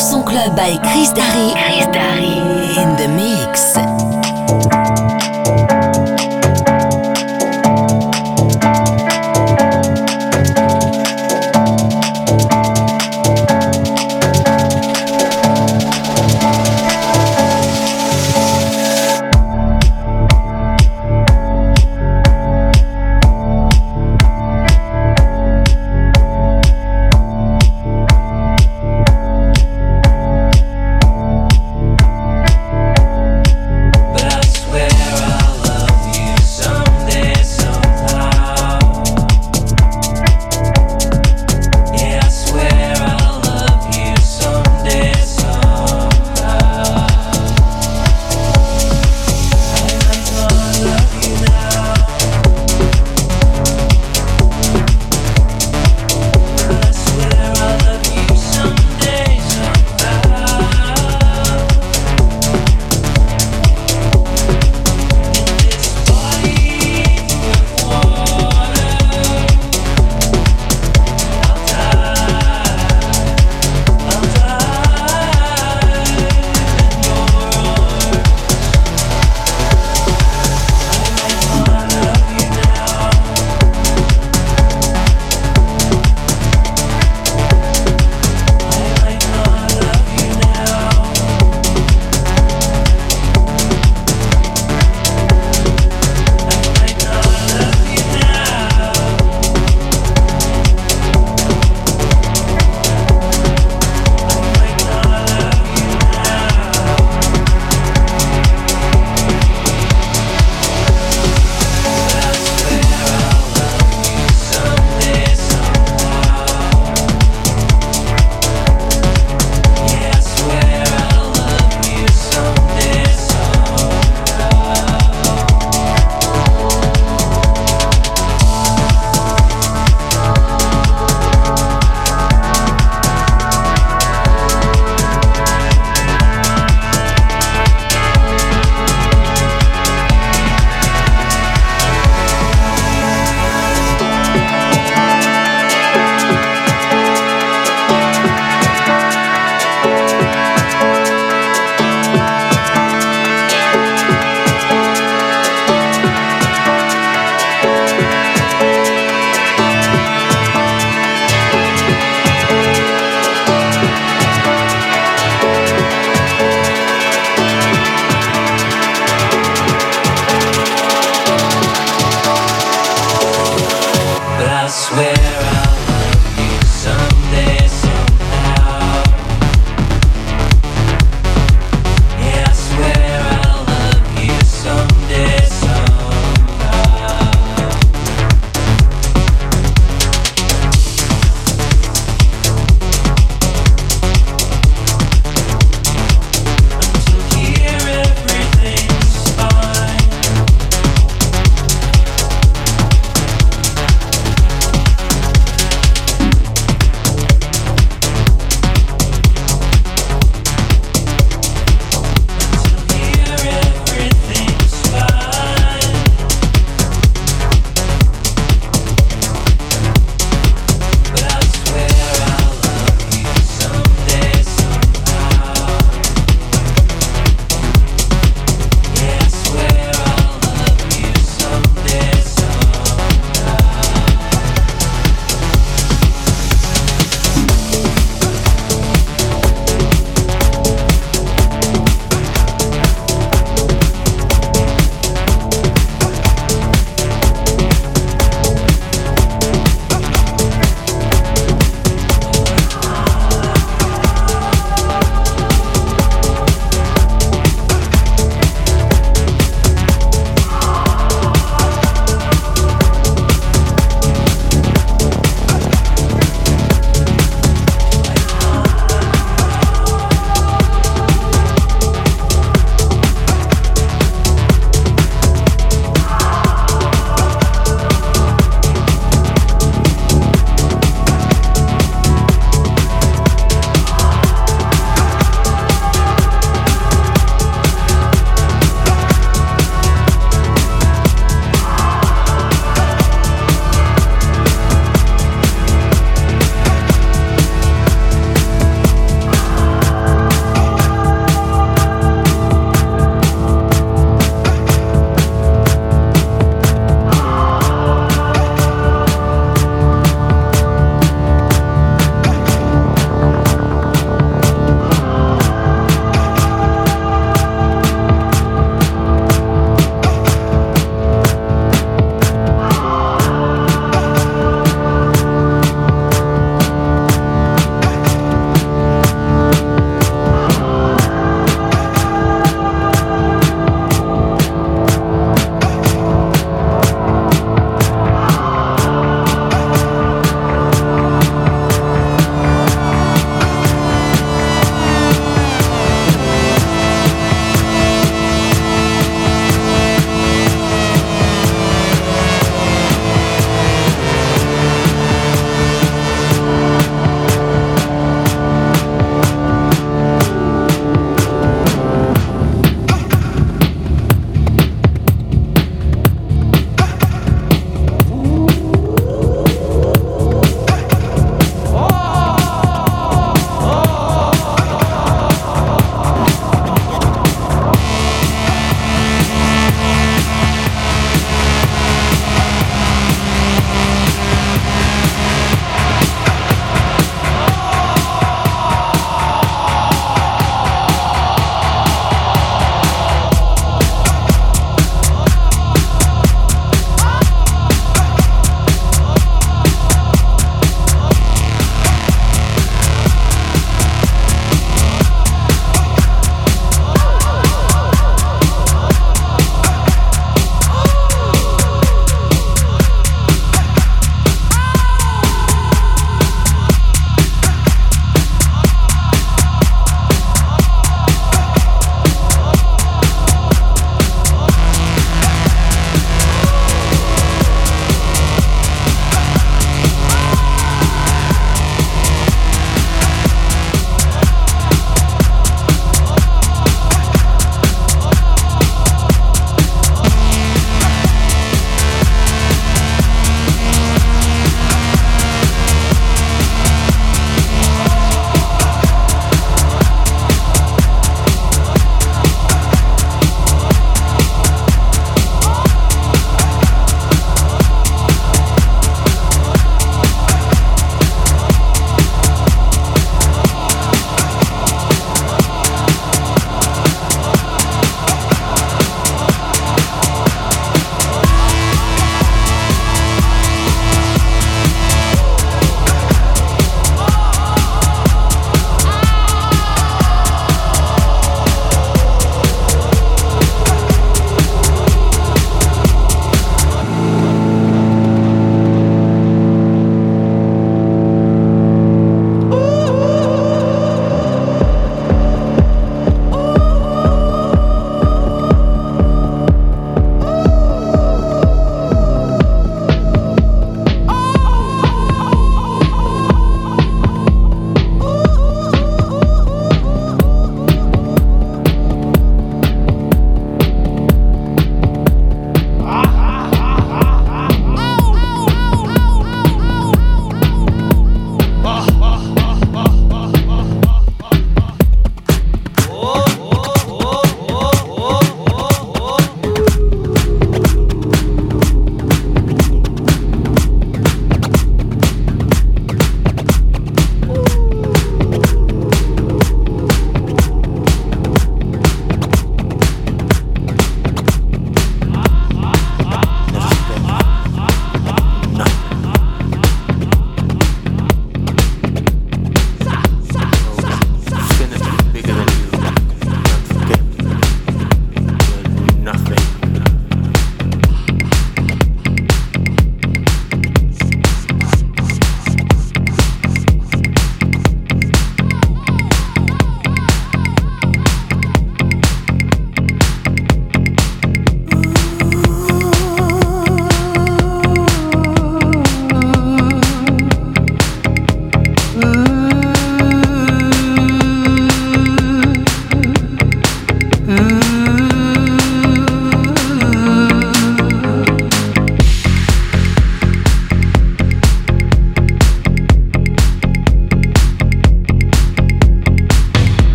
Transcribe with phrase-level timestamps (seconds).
[0.00, 1.52] son club by Chris Darry.
[1.52, 2.32] Chris Darry
[2.80, 3.99] in the mix.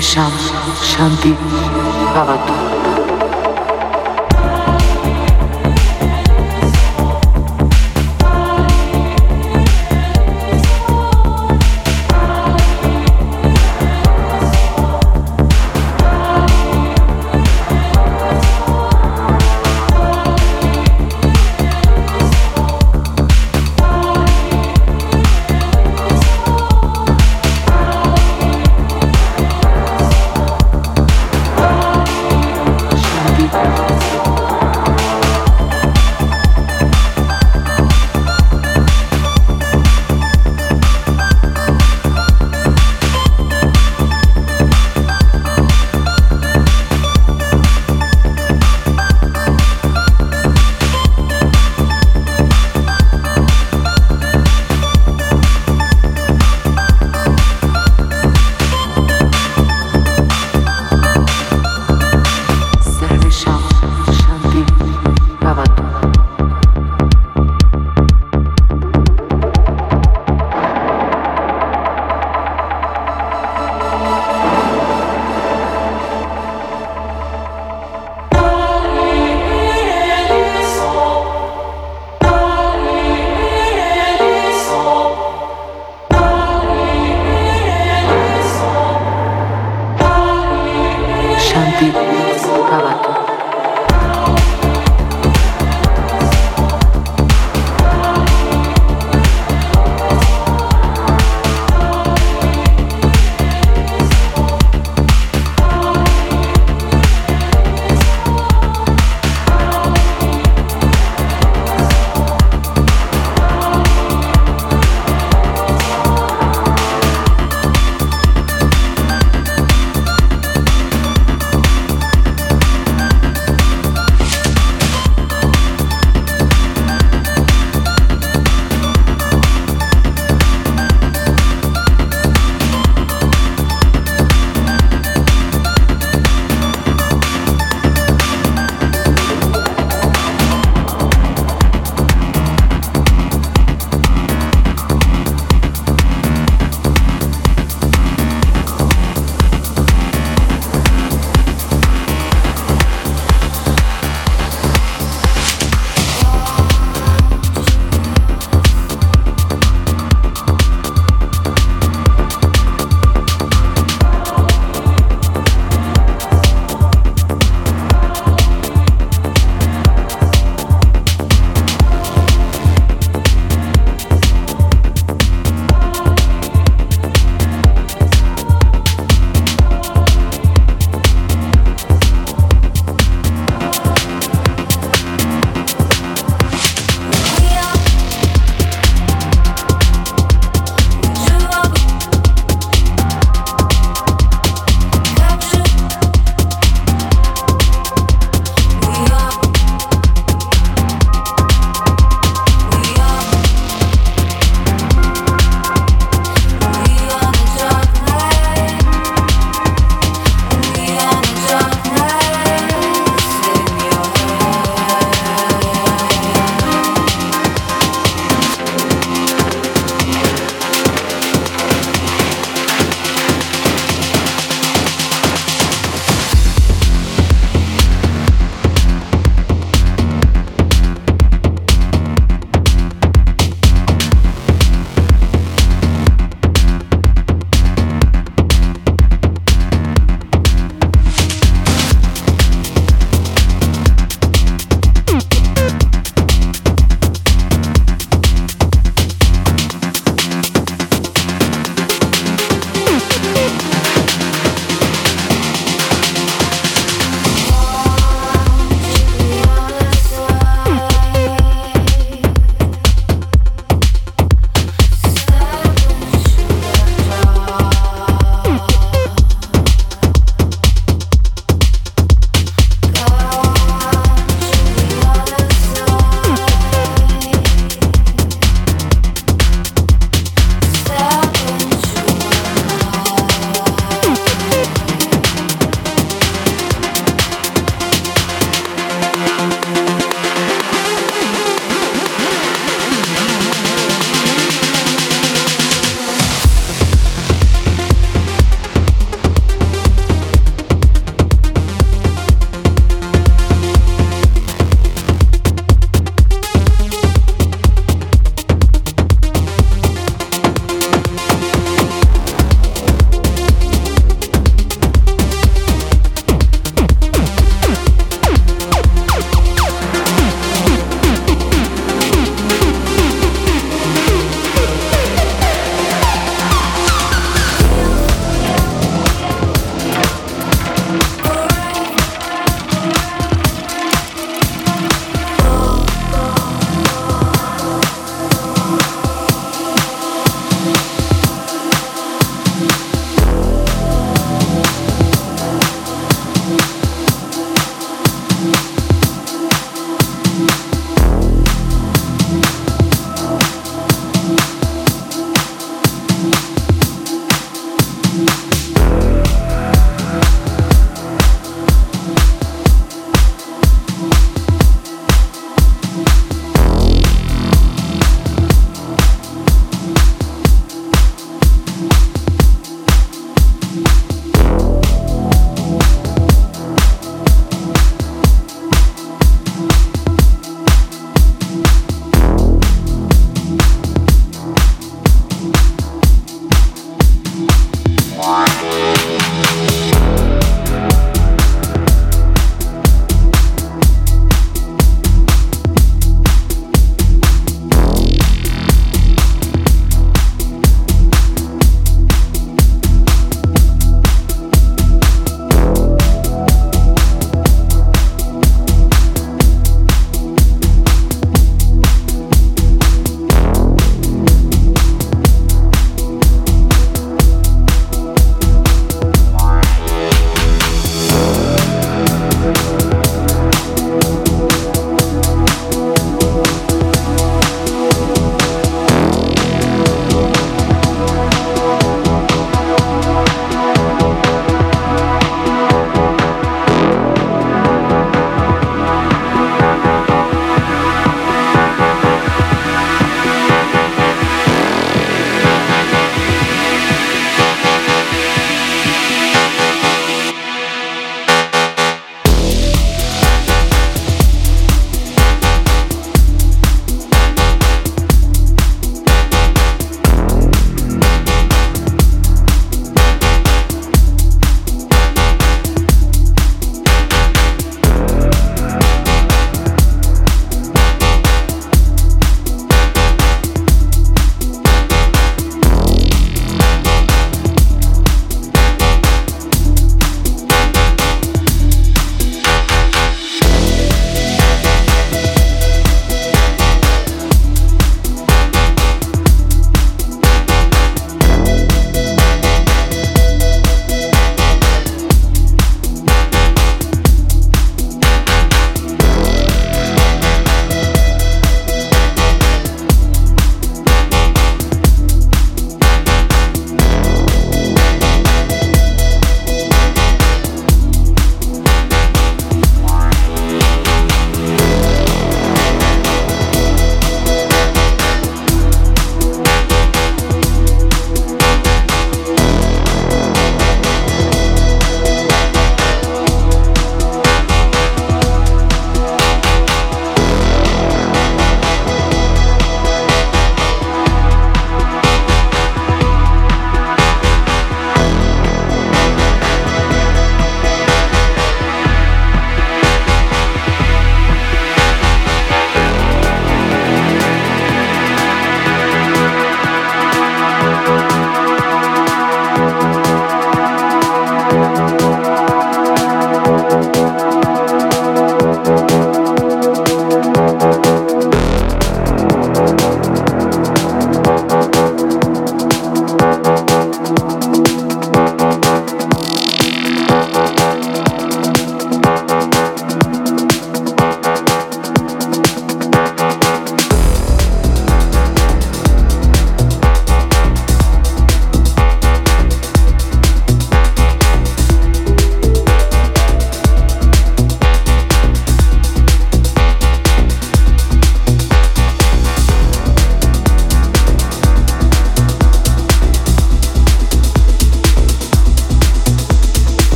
[0.00, 1.34] Shanti
[2.14, 2.57] Bhavatu.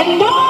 [0.00, 0.49] and more.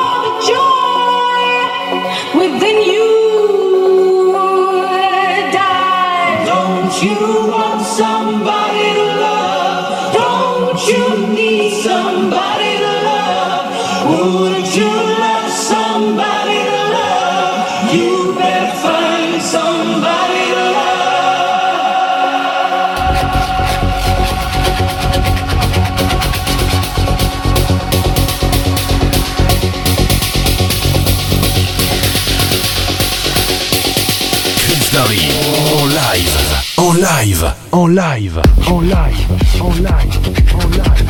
[37.72, 39.26] En live, en live,
[39.60, 40.18] en live,
[40.52, 41.09] en live.